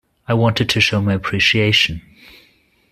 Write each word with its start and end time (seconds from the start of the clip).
I 0.27 0.33
wanted 0.33 0.67
to 0.69 0.81
show 0.81 0.99
my 0.99 1.13
appreciation. 1.13 2.01